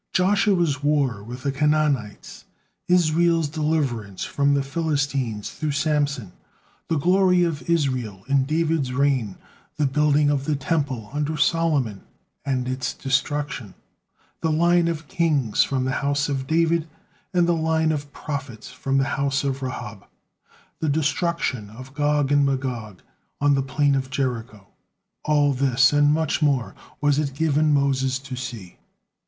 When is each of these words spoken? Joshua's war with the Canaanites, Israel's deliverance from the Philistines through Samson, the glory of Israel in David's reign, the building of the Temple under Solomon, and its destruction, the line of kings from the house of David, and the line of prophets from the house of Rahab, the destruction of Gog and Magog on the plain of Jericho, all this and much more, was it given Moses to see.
Joshua's 0.13 0.81
war 0.81 1.21
with 1.23 1.43
the 1.43 1.51
Canaanites, 1.51 2.45
Israel's 2.87 3.47
deliverance 3.47 4.23
from 4.25 4.55
the 4.55 4.63
Philistines 4.63 5.51
through 5.51 5.73
Samson, 5.73 6.31
the 6.87 6.97
glory 6.97 7.43
of 7.43 7.69
Israel 7.69 8.23
in 8.27 8.45
David's 8.45 8.93
reign, 8.93 9.35
the 9.77 9.85
building 9.85 10.31
of 10.31 10.45
the 10.45 10.55
Temple 10.55 11.11
under 11.13 11.37
Solomon, 11.37 12.01
and 12.43 12.67
its 12.67 12.95
destruction, 12.95 13.75
the 14.39 14.49
line 14.51 14.87
of 14.87 15.07
kings 15.07 15.61
from 15.63 15.85
the 15.85 15.91
house 16.01 16.29
of 16.29 16.47
David, 16.47 16.87
and 17.31 17.47
the 17.47 17.53
line 17.53 17.91
of 17.91 18.11
prophets 18.11 18.71
from 18.71 18.97
the 18.97 19.03
house 19.19 19.43
of 19.43 19.61
Rahab, 19.61 20.07
the 20.79 20.89
destruction 20.89 21.69
of 21.69 21.93
Gog 21.93 22.31
and 22.31 22.43
Magog 22.43 23.03
on 23.39 23.53
the 23.53 23.61
plain 23.61 23.93
of 23.93 24.09
Jericho, 24.09 24.65
all 25.25 25.53
this 25.53 25.93
and 25.93 26.11
much 26.11 26.41
more, 26.41 26.73
was 27.01 27.19
it 27.19 27.35
given 27.35 27.71
Moses 27.71 28.17
to 28.17 28.35
see. 28.35 28.79